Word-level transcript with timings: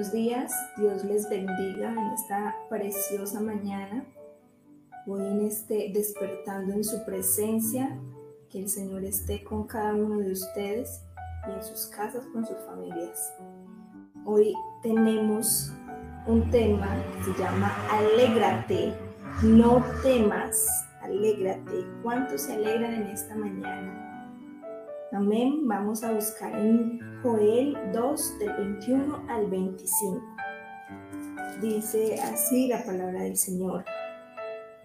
buenos 0.00 0.14
días. 0.14 0.52
Dios 0.78 1.04
les 1.04 1.28
bendiga 1.28 1.92
en 1.92 2.06
esta 2.14 2.56
preciosa 2.70 3.38
mañana. 3.38 4.02
Hoy 5.06 5.20
en 5.20 5.42
este 5.42 5.90
despertando 5.92 6.72
en 6.72 6.82
su 6.84 7.04
presencia, 7.04 8.00
que 8.48 8.60
el 8.60 8.70
Señor 8.70 9.04
esté 9.04 9.44
con 9.44 9.66
cada 9.66 9.94
uno 9.94 10.20
de 10.20 10.32
ustedes 10.32 11.02
y 11.46 11.52
en 11.52 11.62
sus 11.62 11.88
casas 11.88 12.24
con 12.32 12.46
sus 12.46 12.56
familias. 12.64 13.34
Hoy 14.24 14.54
tenemos 14.82 15.70
un 16.26 16.50
tema 16.50 16.96
que 17.18 17.24
se 17.24 17.38
llama 17.38 17.70
Alégrate, 17.90 18.94
no 19.42 19.84
temas, 20.02 20.66
alégrate. 21.02 21.84
¿Cuántos 22.02 22.40
se 22.40 22.54
alegran 22.54 22.94
en 22.94 23.08
esta 23.08 23.34
mañana? 23.34 24.09
Amén. 25.12 25.66
Vamos 25.66 26.04
a 26.04 26.12
buscar 26.12 26.56
en 26.56 27.00
Joel 27.20 27.76
2 27.92 28.38
del 28.38 28.52
21 28.52 29.24
al 29.28 29.50
25. 29.50 30.22
Dice 31.60 32.14
así 32.22 32.68
la 32.68 32.84
palabra 32.84 33.22
del 33.22 33.36
Señor. 33.36 33.84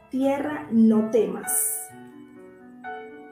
Tierra, 0.10 0.68
no 0.72 1.12
temas. 1.12 1.92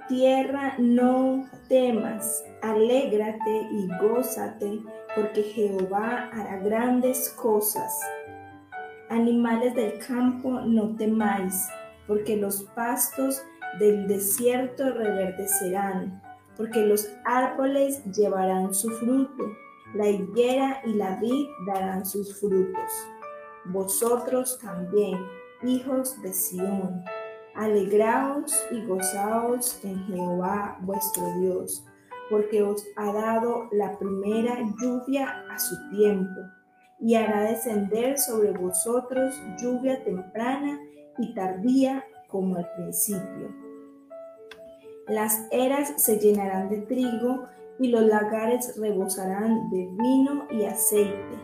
Tierra, 0.07 0.75
no 0.77 1.49
temas. 1.67 2.45
Alégrate 2.61 3.69
y 3.71 3.87
gózate, 3.99 4.79
porque 5.15 5.41
Jehová 5.41 6.29
hará 6.31 6.59
grandes 6.59 7.29
cosas. 7.29 7.91
Animales 9.09 9.73
del 9.73 9.97
campo, 9.97 10.61
no 10.61 10.95
temáis, 10.95 11.67
porque 12.05 12.37
los 12.37 12.61
pastos 12.75 13.41
del 13.79 14.07
desierto 14.07 14.93
reverdecerán 14.93 16.21
porque 16.57 16.81
los 16.81 17.09
árboles 17.25 18.03
llevarán 18.05 18.73
su 18.73 18.89
fruto, 18.91 19.43
la 19.93 20.07
higuera 20.07 20.81
y 20.85 20.93
la 20.93 21.17
vid 21.17 21.47
darán 21.67 22.05
sus 22.05 22.39
frutos. 22.39 22.91
Vosotros 23.65 24.59
también, 24.59 25.17
hijos 25.63 26.21
de 26.21 26.33
Sión, 26.33 27.03
alegraos 27.55 28.53
y 28.71 28.85
gozaos 28.85 29.83
en 29.83 30.03
Jehová 30.05 30.77
vuestro 30.81 31.23
Dios, 31.39 31.85
porque 32.29 32.61
os 32.63 32.83
ha 32.95 33.13
dado 33.13 33.69
la 33.71 33.97
primera 33.97 34.57
lluvia 34.81 35.45
a 35.49 35.59
su 35.59 35.75
tiempo, 35.89 36.41
y 36.99 37.15
hará 37.15 37.41
descender 37.41 38.17
sobre 38.17 38.51
vosotros 38.51 39.35
lluvia 39.61 40.03
temprana 40.03 40.79
y 41.17 41.33
tardía 41.33 42.03
como 42.27 42.55
al 42.55 42.69
principio 42.75 43.72
las 45.07 45.47
eras 45.51 46.01
se 46.01 46.17
llenarán 46.17 46.69
de 46.69 46.77
trigo 46.77 47.47
y 47.79 47.89
los 47.89 48.03
lagares 48.03 48.79
rebosarán 48.79 49.69
de 49.69 49.89
vino 49.97 50.47
y 50.51 50.65
aceite. 50.65 51.37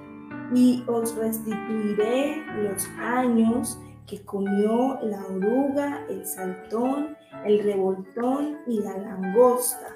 Y 0.54 0.84
os 0.88 1.16
restituiré 1.16 2.38
los 2.64 2.88
años 3.00 3.80
que 4.08 4.24
comió 4.24 5.00
la 5.04 5.24
oruga, 5.26 6.06
el 6.10 6.26
saltón, 6.26 7.16
el 7.46 7.64
revoltón 7.64 8.58
y 8.66 8.80
la 8.80 8.98
langosta, 8.98 9.96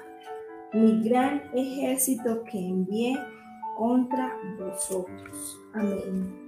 mi 0.72 1.02
gran 1.08 1.42
ejército 1.54 2.44
que 2.44 2.58
envié 2.58 3.18
contra 3.76 4.36
vosotros. 4.58 5.58
Amén. 5.72 6.43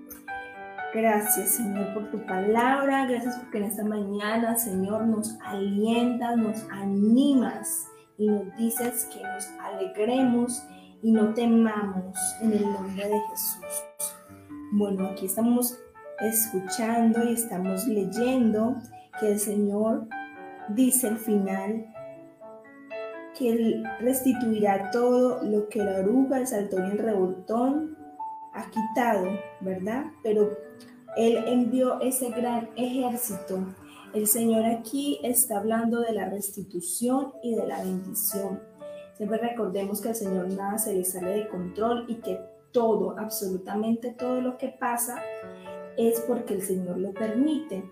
Gracias, 0.96 1.50
Señor, 1.50 1.92
por 1.92 2.10
tu 2.10 2.24
palabra. 2.24 3.04
Gracias 3.04 3.36
porque 3.36 3.58
en 3.58 3.64
esta 3.64 3.84
mañana, 3.84 4.56
Señor, 4.56 5.06
nos 5.06 5.38
alientas, 5.44 6.38
nos 6.38 6.66
animas 6.70 7.86
y 8.16 8.26
nos 8.30 8.56
dices 8.56 9.06
que 9.12 9.22
nos 9.22 9.46
alegremos 9.60 10.66
y 11.02 11.12
no 11.12 11.34
temamos 11.34 12.16
en 12.40 12.54
el 12.54 12.62
nombre 12.62 13.08
de 13.08 13.20
Jesús. 13.28 14.16
Bueno, 14.72 15.08
aquí 15.08 15.26
estamos 15.26 15.78
escuchando 16.20 17.24
y 17.24 17.34
estamos 17.34 17.86
leyendo 17.86 18.76
que 19.20 19.32
el 19.32 19.38
Señor 19.38 20.08
dice 20.70 21.08
al 21.08 21.18
final 21.18 21.92
que 23.38 23.50
Él 23.50 23.84
restituirá 24.00 24.90
todo 24.92 25.42
lo 25.42 25.68
que 25.68 25.80
la 25.80 25.98
oruga, 25.98 26.38
el 26.38 26.46
saltón 26.46 26.86
y 26.86 26.92
el 26.92 26.98
revoltón 27.00 27.98
ha 28.54 28.70
quitado, 28.70 29.28
¿verdad? 29.60 30.06
Pero 30.22 30.65
él 31.16 31.44
envió 31.46 32.00
ese 32.00 32.30
gran 32.30 32.70
ejército. 32.76 33.66
El 34.12 34.26
Señor 34.26 34.64
aquí 34.64 35.18
está 35.22 35.58
hablando 35.58 36.00
de 36.00 36.12
la 36.12 36.28
restitución 36.28 37.32
y 37.42 37.54
de 37.54 37.66
la 37.66 37.82
bendición. 37.82 38.60
Siempre 39.14 39.38
recordemos 39.38 40.00
que 40.00 40.10
al 40.10 40.14
Señor 40.14 40.48
nada 40.48 40.78
se 40.78 40.94
le 40.94 41.04
sale 41.04 41.30
de 41.30 41.48
control 41.48 42.04
y 42.08 42.16
que 42.16 42.38
todo, 42.70 43.18
absolutamente 43.18 44.12
todo 44.12 44.42
lo 44.42 44.58
que 44.58 44.68
pasa 44.68 45.22
es 45.96 46.20
porque 46.20 46.54
el 46.54 46.62
Señor 46.62 46.98
lo 46.98 47.12
permite. 47.14 47.90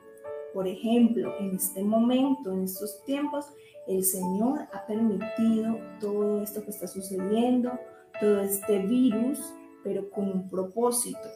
Por 0.53 0.69
ejemplo, 0.69 1.33
en 1.41 1.57
este 1.57 1.83
momento, 1.83 2.53
en 2.53 2.65
estos 2.65 3.03
tiempos, 3.05 3.47
el 3.87 4.05
Señor 4.05 4.69
ha 4.73 4.87
permitido 4.87 5.79
todo 6.01 6.43
esto 6.43 6.63
que 6.63 6.71
está 6.71 6.87
sucediendo, 6.87 7.73
todo 8.21 8.41
este 8.41 8.81
virus, 8.81 9.55
pero 9.83 10.11
con 10.11 10.31
un 10.31 10.49
propósito. 10.49 11.29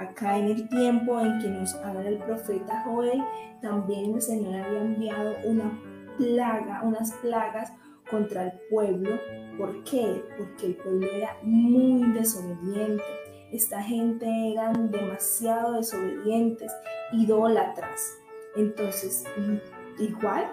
Acá 0.00 0.38
en 0.38 0.46
el 0.46 0.66
tiempo 0.70 1.20
en 1.20 1.38
que 1.40 1.48
nos 1.48 1.74
habla 1.74 2.08
el 2.08 2.16
profeta 2.16 2.82
Joel, 2.86 3.22
también 3.60 4.14
el 4.14 4.22
Señor 4.22 4.54
había 4.54 4.80
enviado 4.80 5.34
una 5.44 5.78
plaga, 6.16 6.80
unas 6.82 7.12
plagas 7.16 7.70
contra 8.10 8.44
el 8.44 8.52
pueblo. 8.70 9.10
¿Por 9.58 9.84
qué? 9.84 10.24
Porque 10.38 10.68
el 10.68 10.76
pueblo 10.76 11.06
era 11.06 11.36
muy 11.42 12.12
desobediente. 12.12 13.04
Esta 13.52 13.82
gente 13.82 14.26
eran 14.52 14.90
demasiado 14.90 15.74
desobedientes, 15.74 16.72
idólatras. 17.12 18.16
Entonces, 18.56 19.24
igual, 19.98 20.46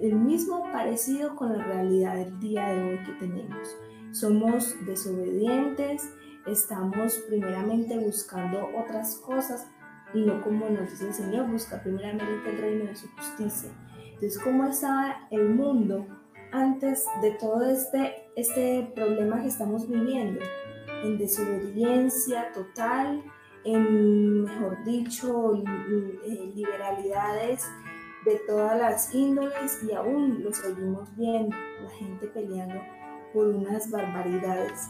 el 0.00 0.14
mismo 0.14 0.70
parecido 0.70 1.34
con 1.34 1.58
la 1.58 1.64
realidad 1.64 2.14
del 2.14 2.38
día 2.38 2.68
de 2.68 2.80
hoy 2.80 2.98
que 3.04 3.12
tenemos. 3.14 3.76
Somos 4.12 4.76
desobedientes, 4.86 6.14
estamos 6.46 7.18
primeramente 7.28 7.98
buscando 7.98 8.68
otras 8.76 9.16
cosas 9.16 9.66
y 10.12 10.20
no 10.20 10.40
como 10.42 10.68
nos 10.68 10.90
dice 10.90 11.08
el 11.08 11.14
Señor, 11.14 11.50
busca 11.50 11.82
primeramente 11.82 12.50
el 12.50 12.58
reino 12.58 12.84
de 12.84 12.94
su 12.94 13.08
justicia. 13.08 13.70
Entonces, 14.06 14.38
¿cómo 14.38 14.66
estaba 14.66 15.26
el 15.30 15.50
mundo 15.50 16.06
antes 16.52 17.04
de 17.20 17.32
todo 17.32 17.68
este, 17.68 18.28
este 18.36 18.92
problema 18.94 19.42
que 19.42 19.48
estamos 19.48 19.88
viviendo? 19.88 20.40
En 21.02 21.18
desobediencia 21.18 22.52
total, 22.52 23.24
en, 23.64 24.44
mejor 24.44 24.84
dicho, 24.84 25.60
liberalidades 26.54 27.68
de 28.24 28.36
todas 28.46 28.78
las 28.78 29.12
índoles 29.14 29.82
y 29.82 29.92
aún 29.92 30.42
lo 30.44 30.52
seguimos 30.52 31.14
viendo, 31.16 31.56
la 31.82 31.90
gente 31.90 32.28
peleando 32.28 32.80
por 33.32 33.48
unas 33.48 33.90
barbaridades 33.90 34.88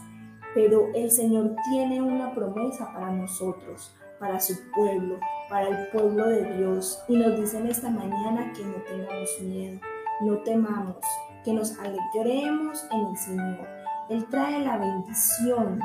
pero 0.55 0.89
el 0.95 1.11
Señor 1.11 1.53
tiene 1.69 2.01
una 2.01 2.33
promesa 2.33 2.91
para 2.93 3.11
nosotros, 3.11 3.93
para 4.17 4.39
su 4.39 4.55
pueblo, 4.71 5.19
para 5.49 5.67
el 5.67 5.89
pueblo 5.89 6.27
de 6.27 6.57
Dios. 6.57 7.03
Y 7.09 7.17
nos 7.17 7.37
dice 7.37 7.59
en 7.59 7.67
esta 7.67 7.89
mañana 7.89 8.53
que 8.53 8.63
no 8.63 8.75
tengamos 8.87 9.29
miedo, 9.41 9.81
no 10.21 10.37
temamos, 10.39 10.95
que 11.43 11.51
nos 11.51 11.77
alegremos 11.77 12.87
en 12.89 13.05
el 13.05 13.17
Señor. 13.17 13.67
Él 14.09 14.25
trae 14.29 14.63
la 14.63 14.77
bendición. 14.77 15.81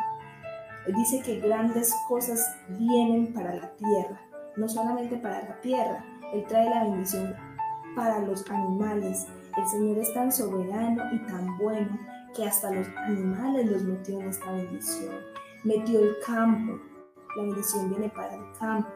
Él 0.87 0.95
dice 0.95 1.21
que 1.21 1.41
grandes 1.41 1.93
cosas 2.09 2.41
vienen 2.69 3.35
para 3.35 3.57
la 3.57 3.71
tierra, 3.77 4.21
no 4.57 4.69
solamente 4.69 5.17
para 5.17 5.43
la 5.43 5.61
tierra, 5.61 6.05
Él 6.33 6.45
trae 6.47 6.71
la 6.71 6.85
bendición 6.85 7.35
para 7.97 8.21
los 8.21 8.49
animales. 8.49 9.27
El 9.57 9.67
Señor 9.67 9.99
es 9.99 10.15
tan 10.15 10.31
soberano 10.31 11.03
y 11.13 11.19
tan 11.27 11.59
bueno 11.59 11.99
que 12.35 12.45
hasta 12.45 12.71
los 12.71 12.87
animales 13.07 13.71
los 13.71 13.83
metió 13.83 14.21
en 14.21 14.29
esta 14.29 14.53
bendición. 14.53 15.15
Metió 15.65 16.01
el 16.01 16.17
campo, 16.25 16.79
la 17.37 17.43
bendición 17.43 17.91
viene 17.91 18.09
para 18.09 18.35
el 18.35 18.45
campo. 18.59 18.91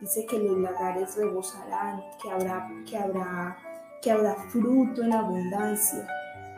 Dice 0.00 0.26
que 0.26 0.38
los 0.38 0.58
lagares 0.58 1.16
rebosarán, 1.16 2.00
que 2.22 2.30
habrá, 2.30 2.68
que 2.88 2.96
habrá, 2.96 3.56
que 4.00 4.10
habrá 4.10 4.34
fruto 4.50 5.02
en 5.02 5.12
abundancia. 5.12 6.06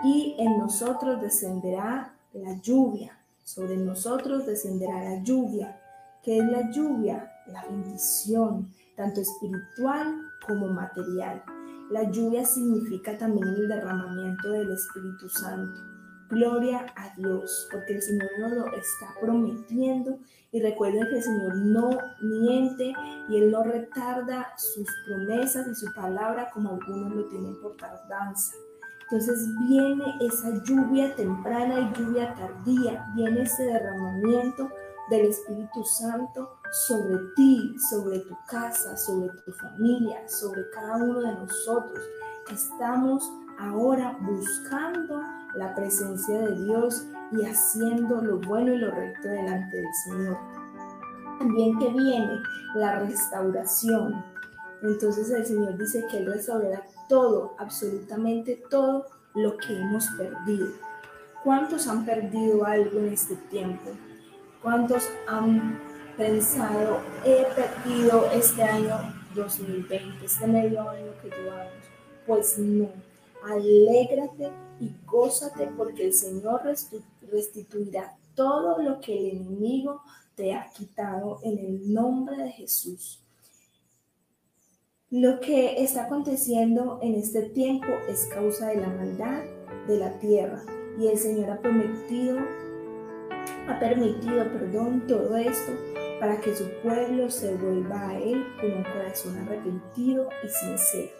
Y 0.05 0.37
en 0.39 0.59
nosotros 0.59 1.21
descenderá 1.21 2.15
la 2.33 2.61
lluvia. 2.61 3.19
Sobre 3.45 3.77
nosotros 3.77 4.47
descenderá 4.47 5.03
la 5.03 5.23
lluvia. 5.23 5.81
¿Qué 6.23 6.39
es 6.39 6.45
la 6.45 6.71
lluvia? 6.71 7.33
La 7.47 7.65
bendición, 7.65 8.69
tanto 8.97 9.21
espiritual 9.21 10.21
como 10.47 10.69
material. 10.69 11.43
La 11.91 12.11
lluvia 12.11 12.45
significa 12.45 13.19
también 13.19 13.49
el 13.49 13.69
derramamiento 13.69 14.51
del 14.51 14.71
Espíritu 14.71 15.29
Santo. 15.29 15.90
Gloria 16.31 16.87
a 16.95 17.13
Dios, 17.17 17.69
porque 17.73 17.95
el 17.95 18.03
Señor 18.03 18.31
nos 18.39 18.53
lo 18.53 18.67
está 18.77 19.15
prometiendo 19.21 20.19
y 20.53 20.63
recuerden 20.63 21.09
que 21.09 21.17
el 21.17 21.23
Señor 21.23 21.57
no 21.57 21.91
miente 22.23 22.93
y 23.29 23.37
Él 23.37 23.51
no 23.51 23.65
retarda 23.65 24.53
sus 24.57 24.87
promesas 25.07 25.67
y 25.67 25.75
su 25.75 25.93
palabra 25.93 26.51
como 26.51 26.71
algunos 26.71 27.15
lo 27.15 27.25
tienen 27.29 27.61
por 27.61 27.77
tardanza. 27.77 28.53
Entonces 29.03 29.45
viene 29.69 30.05
esa 30.21 30.63
lluvia 30.63 31.17
temprana 31.17 31.81
y 31.81 31.99
lluvia 31.99 32.33
tardía, 32.37 33.05
viene 33.17 33.43
ese 33.43 33.65
derramamiento 33.65 34.71
del 35.11 35.27
Espíritu 35.27 35.85
Santo 35.85 36.59
sobre 36.87 37.19
ti, 37.35 37.75
sobre 37.91 38.21
tu 38.21 38.37
casa, 38.49 38.97
sobre 38.97 39.31
tu 39.45 39.53
familia, 39.55 40.29
sobre 40.29 40.63
cada 40.71 40.97
uno 40.99 41.21
de 41.23 41.33
nosotros. 41.35 42.05
Estamos 42.53 43.29
ahora 43.59 44.17
buscando 44.23 45.21
la 45.55 45.75
presencia 45.75 46.39
de 46.39 46.65
Dios 46.65 47.07
y 47.33 47.45
haciendo 47.45 48.21
lo 48.21 48.39
bueno 48.39 48.73
y 48.73 48.79
lo 48.79 48.91
recto 48.91 49.29
delante 49.29 49.77
del 49.77 49.95
Señor. 50.05 50.39
También 51.39 51.79
que 51.79 51.89
viene 51.89 52.41
la 52.75 53.01
restauración. 53.01 54.25
Entonces 54.83 55.31
el 55.31 55.47
Señor 55.47 55.77
dice 55.79 56.05
que 56.11 56.19
Él 56.19 56.27
restaurará 56.27 56.83
todo, 57.09 57.55
absolutamente 57.59 58.63
todo 58.71 59.07
lo 59.35 59.57
que 59.57 59.79
hemos 59.79 60.07
perdido. 60.19 60.69
¿Cuántos 61.45 61.87
han 61.87 62.05
perdido 62.05 62.65
algo 62.65 62.99
en 63.01 63.09
este 63.09 63.37
tiempo? 63.37 63.91
¿Cuántos 64.63 65.09
han 65.27 65.79
pensado, 66.17 67.01
he 67.25 67.47
perdido 67.55 68.27
este 68.33 68.63
año 68.63 68.99
2020, 69.35 70.27
este 70.27 70.47
medio 70.47 70.89
año 70.89 71.13
que 71.23 71.31
llevamos? 71.31 71.73
Pues 72.27 72.59
no, 72.59 72.91
alégrate 73.45 74.51
y 74.81 74.93
gózate 75.07 75.69
porque 75.77 76.07
el 76.07 76.15
Señor 76.15 76.63
restituirá 77.31 78.17
todo 78.35 78.83
lo 78.83 79.01
que 79.01 79.19
el 79.19 79.37
enemigo 79.37 80.03
te 80.35 80.55
ha 80.55 80.71
quitado 80.71 81.39
en 81.43 81.59
el 81.59 81.93
nombre 81.93 82.37
de 82.37 82.51
Jesús. 82.51 83.21
Lo 85.11 85.41
que 85.41 85.83
está 85.83 86.05
aconteciendo 86.05 87.01
en 87.03 87.17
este 87.17 87.43
tiempo 87.43 87.89
es 88.09 88.27
causa 88.27 88.69
de 88.69 88.77
la 88.77 88.89
maldad 88.89 89.43
de 89.89 89.99
la 89.99 90.19
tierra 90.19 90.63
y 90.99 91.09
el 91.09 91.19
Señor 91.19 91.51
ha 91.51 91.61
prometido, 91.61 92.39
ha 93.69 93.79
permitido, 93.81 94.45
perdón, 94.53 95.07
todo 95.09 95.37
esto 95.37 95.73
para 96.21 96.41
que 96.41 96.55
su 96.55 96.71
pueblo 96.83 97.29
se 97.31 97.55
vuelva 97.57 98.11
a 98.11 98.19
Él 98.19 98.45
con 98.61 98.73
un 98.73 98.85
corazón 98.85 99.37
arrepentido 99.39 100.29
y 100.45 100.49
sincero. 100.49 101.13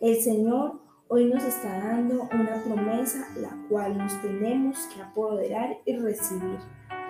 El 0.00 0.16
Señor 0.22 0.85
hoy 1.08 1.26
nos 1.26 1.44
está 1.44 1.78
dando 1.78 2.28
una 2.32 2.62
promesa 2.64 3.28
la 3.36 3.56
cual 3.68 3.96
nos 3.96 4.20
tenemos 4.22 4.78
que 4.94 5.02
apoderar 5.02 5.78
y 5.84 5.96
recibir. 5.96 6.58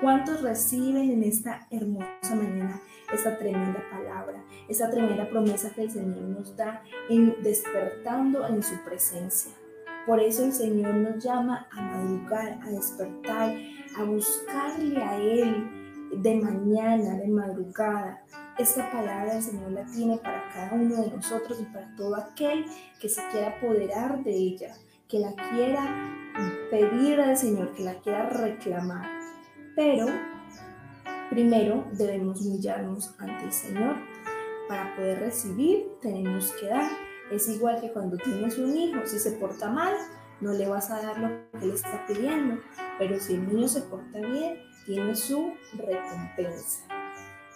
¿Cuántos 0.01 0.43
reciben 0.43 1.11
en 1.11 1.23
esta 1.23 1.67
hermosa 1.71 2.35
mañana 2.35 2.81
esta 3.13 3.39
tremenda 3.39 3.83
palabra, 3.91 4.45
esta 4.69 4.91
tremenda 4.91 5.29
promesa 5.31 5.71
que 5.75 5.83
el 5.83 5.91
Señor 5.91 6.19
nos 6.19 6.55
da 6.57 6.83
despertando 7.43 8.47
en 8.47 8.63
su 8.63 8.75
presencia? 8.85 9.53
Por 10.07 10.21
eso 10.21 10.45
el 10.45 10.53
Señor 10.53 10.95
nos 10.95 11.25
llama 11.25 11.67
a 11.71 11.81
madrugar, 11.81 12.59
a 12.63 12.71
despertar, 12.71 13.57
a 13.97 14.05
buscarle 14.05 15.03
a 15.03 15.17
Él 15.17 16.11
de 16.23 16.35
mañana, 16.37 17.17
de 17.17 17.29
madrugada. 17.29 18.23
Esta 18.59 18.91
palabra 18.91 19.37
el 19.37 19.43
Señor 19.43 19.71
la 19.73 19.85
tiene 19.85 20.17
para 20.17 20.49
cada 20.49 20.73
uno 20.73 21.03
de 21.03 21.11
nosotros 21.11 21.61
y 21.61 21.65
para 21.65 21.95
todo 21.95 22.17
aquel 22.17 22.65
que 22.99 23.09
se 23.11 23.21
quiera 23.29 23.49
apoderar 23.49 24.25
de 24.25 24.33
ella, 24.35 24.75
que 25.09 25.19
la 25.19 25.35
quiera 25.35 26.33
pedir 26.71 27.21
al 27.21 27.37
Señor, 27.37 27.75
que 27.75 27.85
la 27.85 28.01
quiera 28.01 28.31
reclamar. 28.31 29.11
Pero 29.75 30.07
primero 31.29 31.85
debemos 31.93 32.41
humillarnos 32.41 33.15
ante 33.19 33.45
el 33.45 33.53
Señor. 33.53 33.97
Para 34.69 34.97
poder 34.97 35.21
recibir 35.21 35.89
tenemos 36.01 36.51
que 36.53 36.69
dar. 36.69 36.91
Es 37.31 37.49
igual 37.51 37.79
que 37.83 37.93
cuando 37.93 38.17
tienes 38.17 38.57
un 38.57 38.75
hijo, 38.75 39.01
si 39.05 39.19
se 39.19 39.33
porta 39.33 39.69
mal, 39.69 39.95
no 40.41 40.53
le 40.53 40.67
vas 40.67 40.91
a 40.91 41.03
dar 41.03 41.19
lo 41.19 41.29
que 41.61 41.67
le 41.67 41.75
está 41.75 42.07
pidiendo, 42.07 42.59
pero 42.99 43.21
si 43.21 43.35
el 43.35 43.49
niño 43.49 43.69
se 43.69 43.83
porta 43.83 44.19
bien, 44.19 44.63
tiene 44.87 45.15
su 45.15 45.53
recompensa. 45.77 46.96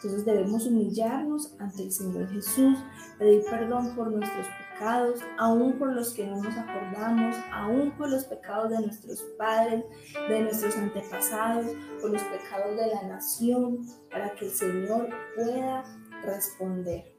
Entonces 0.03 0.25
debemos 0.25 0.67
humillarnos 0.67 1.55
ante 1.59 1.83
el 1.83 1.93
Señor 1.93 2.27
Jesús, 2.31 2.79
pedir 3.19 3.45
perdón 3.51 3.95
por 3.95 4.11
nuestros 4.11 4.47
pecados, 4.47 5.21
aún 5.39 5.79
por 5.79 5.93
los 5.93 6.15
que 6.15 6.27
no 6.27 6.43
nos 6.43 6.57
acordamos, 6.57 7.37
aún 7.53 7.91
por 7.99 8.09
los 8.09 8.25
pecados 8.25 8.71
de 8.71 8.81
nuestros 8.81 9.23
padres, 9.37 9.85
de 10.27 10.41
nuestros 10.41 10.75
antepasados, 10.79 11.67
por 12.01 12.13
los 12.13 12.23
pecados 12.23 12.77
de 12.77 12.87
la 12.87 13.03
nación, 13.09 13.87
para 14.11 14.35
que 14.37 14.47
el 14.47 14.53
Señor 14.53 15.11
pueda 15.35 15.85
responder. 16.25 17.15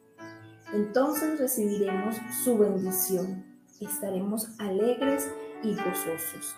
Entonces 0.73 1.39
recibiremos 1.39 2.15
su 2.43 2.57
bendición, 2.57 3.45
estaremos 3.79 4.59
alegres 4.59 5.29
y 5.61 5.75
gozosos. 5.75 6.55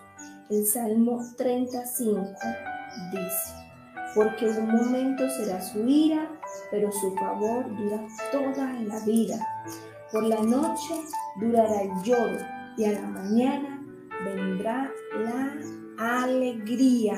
El 0.49 0.65
Salmo 0.65 1.21
35 1.35 2.21
dice, 3.11 3.62
porque 4.15 4.45
un 4.45 4.71
momento 4.71 5.27
será 5.29 5.61
su 5.61 5.87
ira, 5.87 6.29
pero 6.71 6.91
su 6.91 7.15
favor 7.15 7.65
dura 7.75 8.05
toda 8.31 8.73
la 8.73 8.99
vida. 9.05 9.39
Por 10.11 10.23
la 10.23 10.41
noche 10.41 10.93
durará 11.39 11.81
el 11.81 11.91
lloro 12.03 12.37
y 12.77 12.85
a 12.85 12.91
la 12.93 13.07
mañana 13.07 13.81
vendrá 14.23 14.91
la 15.97 16.23
alegría. 16.23 17.17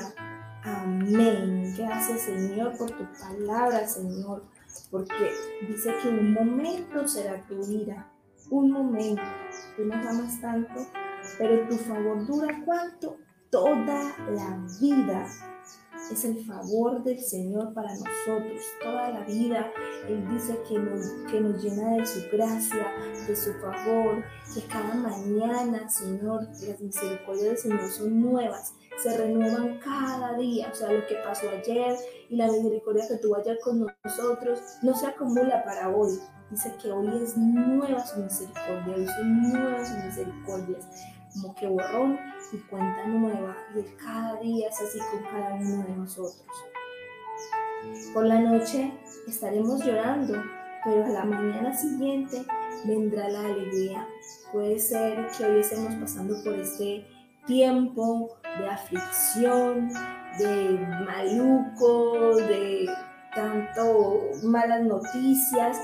Amén. 0.64 1.74
Gracias 1.76 2.22
Señor 2.22 2.76
por 2.76 2.90
tu 2.90 3.04
palabra, 3.20 3.86
Señor, 3.86 4.44
porque 4.90 5.32
dice 5.68 5.94
que 6.02 6.08
un 6.08 6.32
momento 6.32 7.06
será 7.06 7.46
tu 7.46 7.60
ira, 7.70 8.10
un 8.50 8.70
momento. 8.70 9.22
Tú 9.76 9.84
nos 9.84 10.06
amas 10.06 10.40
tanto, 10.40 10.86
pero 11.38 11.68
tu 11.68 11.76
favor 11.76 12.26
dura 12.26 12.62
cuánto? 12.64 13.18
Toda 13.50 14.14
la 14.30 14.66
vida 14.80 15.26
es 16.10 16.24
el 16.24 16.44
favor 16.44 17.02
del 17.02 17.20
Señor 17.20 17.72
para 17.74 17.92
nosotros 17.94 18.62
toda 18.82 19.10
la 19.10 19.20
vida. 19.20 19.70
Él 20.08 20.28
dice 20.30 20.58
que 20.68 20.78
nos, 20.78 21.06
que 21.30 21.40
nos 21.40 21.62
llena 21.62 21.96
de 21.96 22.06
su 22.06 22.20
gracia, 22.30 22.86
de 23.26 23.36
su 23.36 23.52
favor, 23.54 24.24
que 24.54 24.62
cada 24.68 24.94
mañana, 24.94 25.88
Señor, 25.88 26.44
las 26.44 26.80
misericordias 26.80 27.44
del 27.44 27.58
Señor 27.58 27.90
son 27.90 28.20
nuevas, 28.20 28.74
se 29.02 29.16
renuevan 29.16 29.78
cada 29.80 30.36
día. 30.36 30.68
O 30.70 30.74
sea, 30.74 30.92
lo 30.92 31.06
que 31.06 31.16
pasó 31.16 31.48
ayer 31.50 31.96
y 32.28 32.36
la 32.36 32.46
misericordia 32.50 33.08
que 33.08 33.16
tuvo 33.16 33.36
ayer 33.36 33.58
con 33.62 33.86
nosotros 34.04 34.60
no 34.82 34.94
se 34.96 35.06
acumula 35.06 35.64
para 35.64 35.88
hoy. 35.88 36.18
Dice 36.50 36.72
que 36.80 36.92
hoy 36.92 37.10
es 37.22 37.36
nueva 37.36 38.06
su 38.06 38.20
misericordia, 38.20 38.94
hoy 38.94 39.06
son 39.06 39.52
nuevas 39.52 40.04
misericordias 40.04 40.86
como 41.40 41.54
que 41.54 41.66
borrón 41.66 42.18
y 42.52 42.56
cuenta 42.58 43.06
nueva, 43.06 43.56
y 43.74 43.82
cada 43.96 44.36
día 44.40 44.68
es 44.68 44.80
así 44.80 44.98
con 44.98 45.22
cada 45.24 45.54
uno 45.54 45.84
de 45.84 45.96
nosotros. 45.96 46.46
Por 48.12 48.26
la 48.26 48.40
noche 48.40 48.92
estaremos 49.26 49.84
llorando, 49.84 50.34
pero 50.84 51.04
a 51.04 51.08
la 51.08 51.24
mañana 51.24 51.76
siguiente 51.76 52.44
vendrá 52.84 53.28
la 53.28 53.40
alegría. 53.40 54.06
Puede 54.52 54.78
ser 54.78 55.26
que 55.36 55.44
hoy 55.44 55.60
estemos 55.60 55.94
pasando 55.94 56.34
por 56.42 56.54
este 56.54 57.06
tiempo 57.46 58.38
de 58.58 58.68
aflicción, 58.68 59.88
de 60.38 60.78
maluco, 61.04 62.36
de 62.36 62.88
tanto 63.34 64.20
malas 64.44 64.82
noticias, 64.82 65.78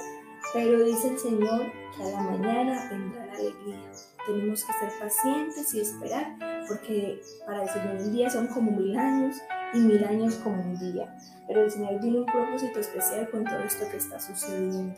pero 0.52 0.84
dice 0.84 1.08
el 1.08 1.18
Señor 1.18 1.72
que 1.96 2.02
a 2.02 2.10
la 2.10 2.22
mañana 2.22 2.88
vendrá 2.90 3.26
la 3.26 3.32
alegría 3.34 3.78
tenemos 4.26 4.64
que 4.64 4.72
ser 4.72 4.90
pacientes 4.98 5.74
y 5.74 5.80
esperar, 5.80 6.36
porque 6.68 7.20
para 7.46 7.62
el 7.62 7.68
Señor 7.68 7.96
un 7.96 8.12
día 8.12 8.30
son 8.30 8.46
como 8.48 8.70
mil 8.70 8.96
años 8.96 9.36
y 9.74 9.78
mil 9.78 10.04
años 10.04 10.36
como 10.36 10.62
un 10.62 10.78
día. 10.78 11.16
Pero 11.46 11.64
el 11.64 11.70
Señor 11.70 12.00
tiene 12.00 12.20
un 12.20 12.26
propósito 12.26 12.80
especial 12.80 13.28
con 13.30 13.44
todo 13.44 13.58
esto 13.60 13.88
que 13.90 13.96
está 13.96 14.20
sucediendo. 14.20 14.94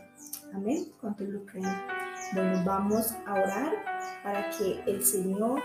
Amén. 0.53 0.93
¿Cuántos 1.01 1.29
lo 1.29 1.45
creen? 1.47 1.67
Bueno, 2.33 2.63
vamos 2.65 3.13
a 3.27 3.33
orar 3.33 3.73
para 4.23 4.51
que 4.51 4.83
el 4.87 5.05
Señor 5.05 5.61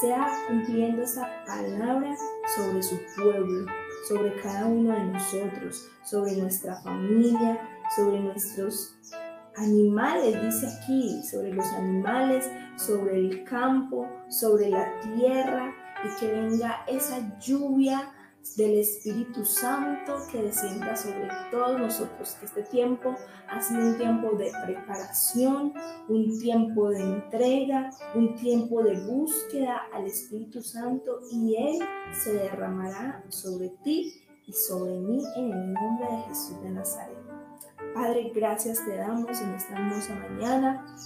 sea 0.00 0.30
cumpliendo 0.46 1.02
esa 1.02 1.28
palabra 1.46 2.14
sobre 2.56 2.82
su 2.82 3.00
pueblo, 3.16 3.66
sobre 4.08 4.34
cada 4.42 4.66
uno 4.66 4.92
de 4.92 5.04
nosotros, 5.04 5.88
sobre 6.04 6.36
nuestra 6.36 6.76
familia, 6.82 7.60
sobre 7.94 8.20
nuestros 8.20 8.96
animales, 9.56 10.42
dice 10.42 10.66
aquí, 10.66 11.22
sobre 11.22 11.52
los 11.52 11.66
animales, 11.72 12.50
sobre 12.76 13.18
el 13.18 13.44
campo, 13.44 14.08
sobre 14.28 14.70
la 14.70 15.00
tierra, 15.00 15.74
y 16.04 16.20
que 16.20 16.32
venga 16.32 16.84
esa 16.86 17.38
lluvia 17.38 18.12
del 18.56 18.78
Espíritu 18.80 19.44
Santo 19.44 20.16
que 20.30 20.42
descienda 20.42 20.96
sobre 20.96 21.28
todos 21.50 21.78
nosotros, 21.78 22.36
que 22.40 22.46
este 22.46 22.62
tiempo 22.64 23.14
ha 23.48 23.60
sido 23.60 23.86
un 23.86 23.98
tiempo 23.98 24.32
de 24.36 24.50
preparación, 24.64 25.72
un 26.08 26.38
tiempo 26.40 26.90
de 26.90 27.02
entrega, 27.02 27.90
un 28.14 28.34
tiempo 28.34 28.82
de 28.82 28.98
búsqueda 29.06 29.82
al 29.92 30.06
Espíritu 30.06 30.60
Santo 30.60 31.20
y 31.30 31.54
Él 31.56 31.78
se 32.12 32.32
derramará 32.32 33.24
sobre 33.28 33.68
ti 33.84 34.12
y 34.46 34.52
sobre 34.52 34.98
mí 34.98 35.22
en 35.36 35.52
el 35.52 35.72
nombre 35.72 36.06
de 36.10 36.22
Jesús 36.28 36.60
de 36.62 36.70
Nazaret. 36.70 37.21
Padre, 37.94 38.32
gracias 38.34 38.84
te 38.84 38.96
damos 38.96 39.40
en 39.40 39.54
esta 39.54 39.74
hermosa 39.74 40.14
mañana. 40.14 40.96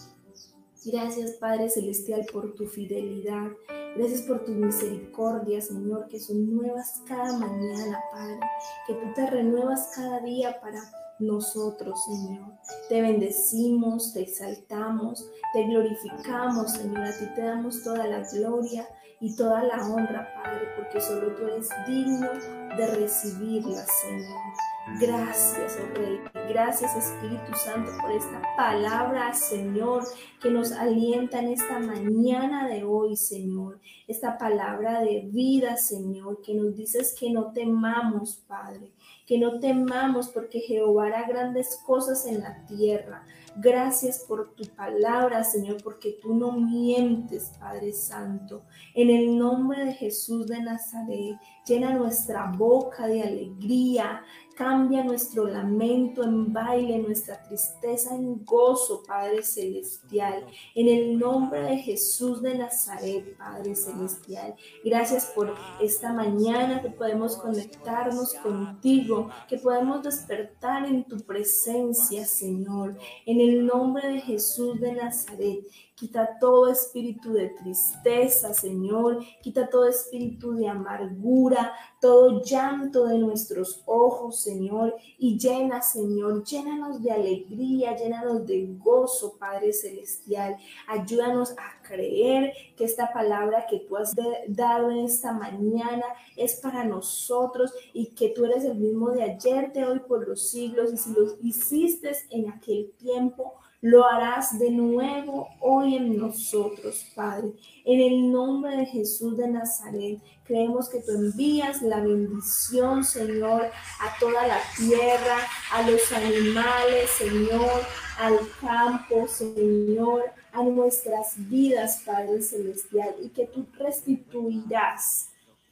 Gracias 0.84 1.32
Padre 1.32 1.68
Celestial 1.68 2.24
por 2.32 2.54
tu 2.54 2.66
fidelidad. 2.66 3.50
Gracias 3.96 4.22
por 4.22 4.44
tu 4.44 4.52
misericordia, 4.52 5.60
Señor, 5.60 6.06
que 6.08 6.20
son 6.20 6.54
nuevas 6.54 7.02
cada 7.08 7.36
mañana, 7.38 8.00
Padre. 8.12 8.38
Que 8.86 8.94
tú 8.94 9.06
te 9.14 9.26
renuevas 9.26 9.90
cada 9.96 10.20
día 10.20 10.60
para 10.60 10.80
nosotros, 11.18 11.98
Señor. 12.04 12.52
Te 12.88 13.00
bendecimos, 13.00 14.12
te 14.12 14.20
exaltamos, 14.22 15.28
te 15.54 15.64
glorificamos, 15.64 16.72
Señor. 16.72 17.04
A 17.04 17.18
ti 17.18 17.26
te 17.34 17.42
damos 17.42 17.82
toda 17.82 18.06
la 18.06 18.20
gloria 18.30 18.86
y 19.20 19.34
toda 19.34 19.64
la 19.64 19.88
honra, 19.88 20.28
Padre, 20.34 20.68
porque 20.76 21.00
solo 21.00 21.34
tú 21.34 21.46
eres 21.46 21.68
digno 21.86 22.28
de 22.76 22.86
recibirla, 22.94 23.84
Señor. 23.86 24.75
Gracias, 24.94 25.78
oh 25.82 25.98
Rey. 25.98 26.20
Gracias, 26.48 26.94
Espíritu 26.96 27.52
Santo, 27.64 27.90
por 28.00 28.12
esta 28.12 28.40
palabra, 28.56 29.34
Señor, 29.34 30.04
que 30.40 30.48
nos 30.48 30.70
alienta 30.70 31.40
en 31.40 31.48
esta 31.48 31.80
mañana 31.80 32.68
de 32.68 32.84
hoy, 32.84 33.16
Señor. 33.16 33.80
Esta 34.06 34.38
palabra 34.38 35.00
de 35.00 35.22
vida, 35.26 35.76
Señor, 35.76 36.40
que 36.40 36.54
nos 36.54 36.76
dices 36.76 37.16
que 37.18 37.30
no 37.30 37.52
temamos, 37.52 38.44
Padre. 38.46 38.92
Que 39.26 39.38
no 39.38 39.58
temamos 39.58 40.28
porque 40.28 40.60
Jehová 40.60 41.06
hará 41.06 41.26
grandes 41.26 41.80
cosas 41.84 42.24
en 42.24 42.42
la 42.42 42.64
tierra. 42.66 43.26
Gracias 43.58 44.20
por 44.28 44.54
tu 44.54 44.64
palabra, 44.66 45.42
Señor, 45.42 45.82
porque 45.82 46.18
tú 46.20 46.34
no 46.34 46.52
mientes, 46.52 47.52
Padre 47.58 47.92
Santo. 47.92 48.64
En 48.94 49.08
el 49.08 49.36
nombre 49.38 49.84
de 49.86 49.94
Jesús 49.94 50.46
de 50.46 50.60
Nazaret, 50.60 51.36
llena 51.66 51.94
nuestra 51.94 52.52
boca 52.52 53.06
de 53.06 53.22
alegría, 53.22 54.22
Cambia 54.56 55.04
nuestro 55.04 55.46
lamento 55.46 56.24
en 56.24 56.50
baile, 56.50 56.96
nuestra 56.96 57.42
tristeza 57.42 58.14
en 58.14 58.42
gozo, 58.42 59.02
Padre 59.06 59.42
Celestial. 59.42 60.46
En 60.74 60.88
el 60.88 61.18
nombre 61.18 61.60
de 61.60 61.76
Jesús 61.76 62.40
de 62.40 62.56
Nazaret, 62.56 63.36
Padre 63.36 63.74
Celestial. 63.74 64.54
Gracias 64.82 65.26
por 65.34 65.54
esta 65.78 66.14
mañana 66.14 66.80
que 66.80 66.88
podemos 66.88 67.36
conectarnos 67.36 68.32
contigo, 68.32 69.28
que 69.46 69.58
podemos 69.58 70.02
despertar 70.02 70.86
en 70.86 71.04
tu 71.04 71.18
presencia, 71.18 72.24
Señor. 72.24 72.96
En 73.26 73.42
el 73.42 73.66
nombre 73.66 74.08
de 74.08 74.20
Jesús 74.22 74.80
de 74.80 74.92
Nazaret. 74.94 75.66
Quita 75.96 76.38
todo 76.38 76.70
espíritu 76.70 77.32
de 77.32 77.48
tristeza, 77.48 78.52
Señor. 78.52 79.24
Quita 79.40 79.66
todo 79.70 79.86
espíritu 79.86 80.52
de 80.52 80.68
amargura, 80.68 81.72
todo 82.02 82.42
llanto 82.42 83.06
de 83.06 83.16
nuestros 83.16 83.82
ojos, 83.86 84.45
Señor. 84.46 84.94
Y 85.18 85.38
llena, 85.38 85.82
Señor, 85.82 86.44
llénanos 86.44 87.02
de 87.02 87.10
alegría, 87.10 87.96
llénanos 87.96 88.46
de 88.46 88.66
gozo, 88.78 89.36
Padre 89.38 89.72
Celestial. 89.72 90.56
Ayúdanos 90.86 91.52
a 91.52 91.82
creer 91.82 92.52
que 92.76 92.84
esta 92.84 93.12
palabra 93.12 93.66
que 93.68 93.80
tú 93.80 93.96
has 93.96 94.14
dado 94.48 94.90
en 94.90 94.98
esta 94.98 95.32
mañana 95.32 96.06
es 96.36 96.56
para 96.56 96.84
nosotros 96.84 97.72
y 97.92 98.06
que 98.14 98.28
tú 98.30 98.44
eres 98.44 98.64
el 98.64 98.76
mismo 98.76 99.10
de 99.10 99.22
ayer, 99.24 99.72
de 99.72 99.84
hoy, 99.84 100.00
por 100.00 100.26
los 100.28 100.48
siglos. 100.50 100.92
Y 100.92 100.96
si 100.96 101.10
lo 101.10 101.36
hiciste 101.42 102.12
en 102.30 102.50
aquel 102.50 102.92
tiempo, 102.98 103.54
lo 103.86 104.04
harás 104.04 104.58
de 104.58 104.68
nuevo 104.70 105.48
hoy 105.60 105.94
en 105.94 106.18
nosotros, 106.18 107.06
Padre. 107.14 107.52
En 107.84 108.00
el 108.00 108.32
nombre 108.32 108.78
de 108.78 108.86
Jesús 108.86 109.36
de 109.36 109.46
Nazaret, 109.46 110.18
creemos 110.44 110.88
que 110.88 110.98
tú 110.98 111.12
envías 111.12 111.82
la 111.82 112.00
bendición, 112.00 113.04
Señor, 113.04 113.66
a 114.00 114.18
toda 114.18 114.44
la 114.44 114.58
tierra, 114.76 115.38
a 115.72 115.88
los 115.88 116.10
animales, 116.10 117.10
Señor, 117.10 117.80
al 118.18 118.40
campo, 118.60 119.28
Señor, 119.28 120.32
a 120.52 120.64
nuestras 120.64 121.34
vidas, 121.48 122.02
Padre 122.04 122.42
Celestial, 122.42 123.14
y 123.22 123.28
que 123.28 123.46
tú 123.46 123.66
restituirás, 123.78 125.28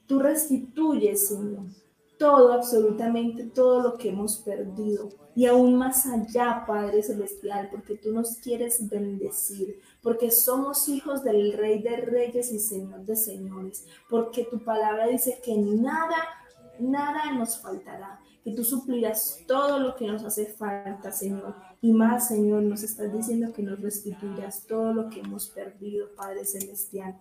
tú 0.06 0.20
restituyes, 0.20 1.26
Señor, 1.26 1.64
todo, 2.24 2.54
absolutamente 2.54 3.44
todo 3.44 3.82
lo 3.82 3.98
que 3.98 4.08
hemos 4.08 4.38
perdido 4.38 5.10
y 5.36 5.44
aún 5.44 5.76
más 5.76 6.06
allá, 6.06 6.64
Padre 6.66 7.02
Celestial, 7.02 7.68
porque 7.70 7.96
tú 7.96 8.12
nos 8.12 8.36
quieres 8.36 8.88
bendecir, 8.88 9.78
porque 10.02 10.30
somos 10.30 10.88
hijos 10.88 11.22
del 11.22 11.52
Rey 11.52 11.82
de 11.82 11.98
Reyes 11.98 12.50
y 12.50 12.58
Señor 12.58 13.04
de 13.04 13.14
Señores, 13.14 13.84
porque 14.08 14.44
tu 14.44 14.64
palabra 14.64 15.06
dice 15.06 15.38
que 15.44 15.54
nada, 15.54 16.16
nada 16.78 17.30
nos 17.32 17.58
faltará, 17.58 18.18
que 18.42 18.52
tú 18.52 18.64
suplirás 18.64 19.40
todo 19.46 19.78
lo 19.78 19.94
que 19.94 20.06
nos 20.06 20.24
hace 20.24 20.46
falta, 20.46 21.12
Señor. 21.12 21.54
Y 21.82 21.92
más, 21.92 22.28
Señor, 22.28 22.62
nos 22.62 22.82
estás 22.82 23.12
diciendo 23.12 23.52
que 23.52 23.62
nos 23.62 23.80
restituirás 23.80 24.66
todo 24.66 24.94
lo 24.94 25.10
que 25.10 25.20
hemos 25.20 25.50
perdido, 25.50 26.08
Padre 26.16 26.46
Celestial. 26.46 27.20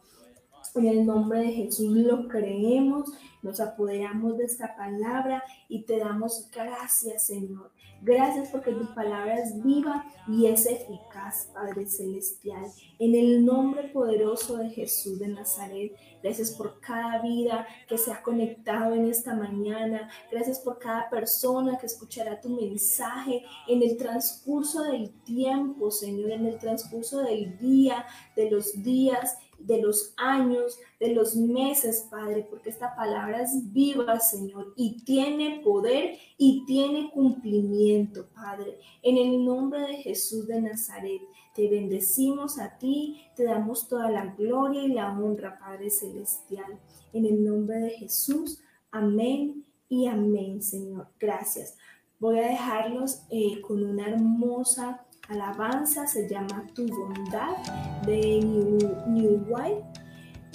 En 0.76 0.88
el 0.88 1.06
nombre 1.06 1.40
de 1.40 1.52
Jesús 1.52 1.96
lo 1.96 2.28
creemos, 2.28 3.12
nos 3.44 3.60
apoderamos 3.60 4.38
de 4.38 4.46
esta 4.46 4.76
palabra 4.76 5.44
y 5.68 5.84
te 5.84 6.00
damos 6.00 6.50
gracias, 6.52 7.28
Señor. 7.28 7.72
Gracias 8.02 8.50
porque 8.50 8.74
tu 8.74 8.94
palabra 8.94 9.40
es 9.40 9.64
viva 9.64 10.06
y 10.28 10.48
es 10.48 10.66
eficaz, 10.66 11.50
Padre 11.54 11.86
Celestial. 11.86 12.66
En 13.00 13.16
el 13.16 13.46
nombre 13.46 13.84
poderoso 13.90 14.58
de 14.58 14.70
Jesús 14.72 15.20
de 15.20 15.30
Nazaret, 15.30 15.94
gracias 16.22 16.52
por 16.52 16.80
cada 16.82 17.22
vida 17.22 17.66
que 17.88 17.98
se 17.98 18.12
ha 18.12 18.22
conectado 18.22 18.94
en 18.96 19.08
esta 19.08 19.36
mañana. 19.36 20.10
Gracias 20.32 20.60
por 20.60 20.80
cada 20.80 21.10
persona 21.10 21.78
que 21.78 21.86
escuchará 21.86 22.42
tu 22.42 22.50
mensaje 22.50 23.44
en 23.68 23.82
el 23.84 23.96
transcurso 23.96 24.84
del 24.84 25.12
tiempo, 25.24 25.92
Señor, 25.92 26.32
en 26.32 26.46
el 26.48 26.58
transcurso 26.58 27.22
del 27.22 27.58
día, 27.58 28.06
de 28.36 28.50
los 28.50 28.84
días 28.84 29.38
de 29.66 29.82
los 29.82 30.14
años, 30.18 30.80
de 31.00 31.14
los 31.14 31.36
meses, 31.36 32.08
Padre, 32.10 32.46
porque 32.50 32.70
esta 32.70 32.96
palabra 32.96 33.42
es 33.42 33.72
viva, 33.72 34.20
Señor, 34.20 34.74
y 34.76 35.04
tiene 35.04 35.62
poder 35.64 36.18
y 36.38 36.66
tiene 36.66 37.12
cumplimiento, 37.12 38.28
Padre. 38.34 38.78
En 39.02 39.18
el 39.18 39.44
nombre 39.44 39.82
de 39.82 39.96
Jesús 39.98 40.48
de 40.48 40.62
Nazaret, 40.62 41.22
te 41.56 41.70
bendecimos 41.70 42.60
a 42.60 42.78
ti, 42.78 43.22
te 43.36 43.44
damos 43.44 43.88
toda 43.88 44.10
la 44.10 44.26
gloria 44.36 44.84
y 44.84 44.90
la 44.90 45.18
honra, 45.18 45.60
Padre 45.60 45.90
Celestial. 45.90 46.80
En 47.14 47.26
el 47.26 47.44
nombre 47.44 47.78
de 47.78 47.90
Jesús, 47.92 48.60
amén 48.92 49.66
y 49.88 50.08
amén, 50.08 50.62
Señor. 50.62 51.08
Gracias. 51.20 51.78
Voy 52.20 52.40
a 52.40 52.48
dejarlos 52.48 53.24
eh, 53.30 53.62
con 53.62 53.84
una 53.84 54.08
hermosa 54.08 55.06
alabanza 55.30 56.06
se 56.08 56.28
llama 56.28 56.66
Tu 56.74 56.88
Bondad 56.88 57.58
de 58.06 58.40
New, 58.42 58.78
New 59.08 59.46
White. 59.48 59.84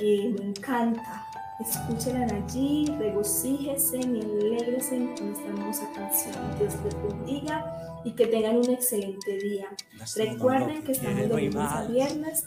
Eh, 0.00 0.34
me 0.38 0.50
encanta. 0.50 1.24
Escúchenla 1.60 2.36
allí, 2.36 2.86
regocíjese 3.00 3.98
y 3.98 4.20
alegresen 4.22 5.16
con 5.16 5.32
esta 5.32 5.48
hermosa 5.48 5.90
canción. 5.92 6.36
Dios 6.56 6.74
les 6.84 7.02
bendiga 7.02 8.00
y 8.04 8.12
que 8.12 8.26
tengan 8.28 8.58
un 8.58 8.70
excelente 8.70 9.38
día. 9.38 9.66
Recuerden 10.14 10.84
que 10.84 10.92
estamos 10.92 11.16
de 11.18 11.26
lunes 11.26 11.56
a 11.56 11.84
viernes 11.86 12.44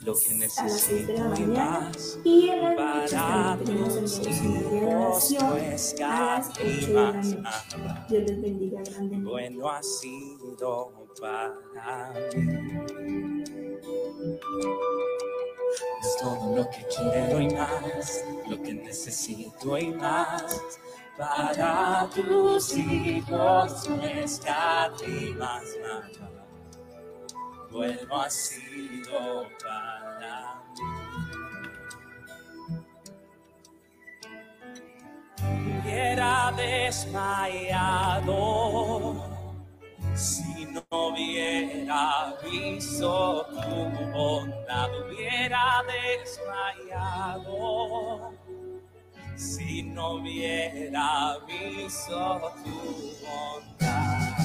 a 0.57 0.63
las 0.63 0.79
6 0.79 1.07
de 1.07 1.13
la 1.13 1.25
mañana 1.25 1.91
y 2.23 2.49
en 2.49 2.61
las 2.61 2.75
noches 2.77 3.11
también 3.11 3.65
tenemos 3.65 4.17
el 4.19 4.49
nuevo 4.49 4.69
de 4.69 4.95
oración 4.95 5.43
a 5.45 6.25
las 6.37 6.49
8 6.51 6.87
de 6.87 6.93
la 6.93 7.11
noche. 7.11 7.37
Dios 8.07 8.23
les 8.23 8.41
bendiga 8.41 8.81
grandemente. 8.81 9.29
Bueno 9.29 9.69
ha 9.69 9.83
sido 9.83 11.00
para 11.19 12.13
mí. 12.35 13.43
Es 16.01 16.17
todo 16.17 16.55
lo 16.55 16.69
que 16.69 16.85
quiero 16.95 17.39
y 17.39 17.49
más, 17.53 18.23
lo 18.47 18.61
que 18.61 18.73
necesito 18.73 19.77
y 19.77 19.91
más 19.91 20.59
para 21.17 22.09
tus 22.15 22.75
hijos 22.75 23.87
no 23.89 24.03
escatimas 24.03 25.63
nada. 25.81 26.31
Bueno 27.69 28.21
ha 28.21 28.29
sido 28.29 29.47
para 29.63 30.63
mí. 30.75 30.81
Hubiera 35.83 36.51
desmayado 36.55 37.91
si 40.15 40.65
no 40.65 40.83
hubiera 40.89 42.35
visto 42.43 43.45
tu 43.47 43.89
bondad, 44.11 44.89
hubiera 44.99 45.83
desmayado 45.87 47.61
si 49.35 49.83
no 49.83 50.15
hubiera 50.15 51.37
visto 51.47 52.53
tu 52.63 52.77
bondad. 53.25 54.37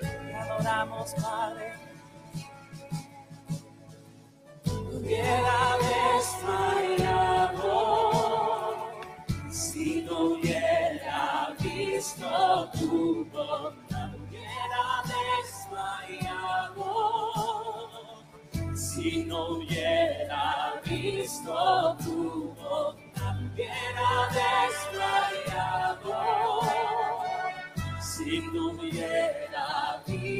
Te 0.00 0.34
adoramos, 0.34 1.14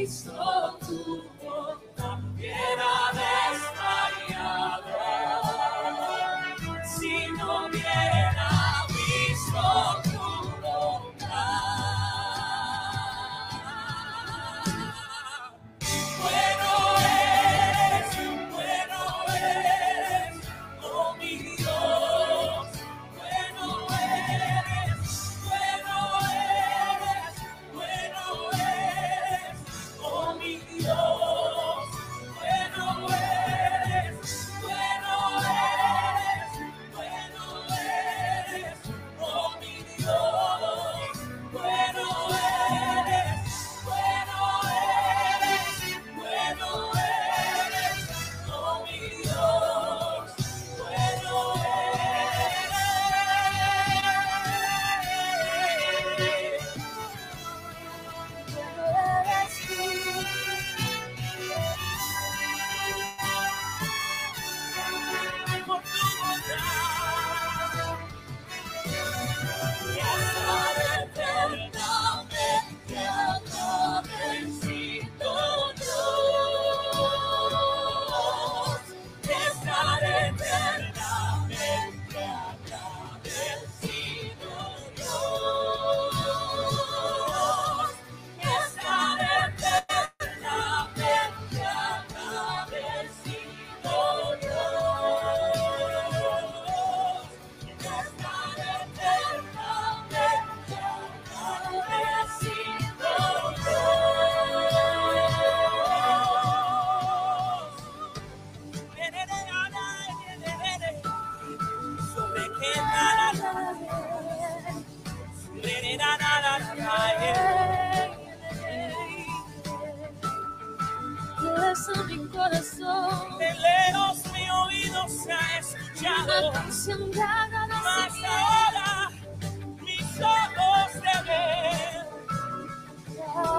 hubiera 0.06 0.55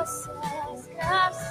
us. 0.07 1.46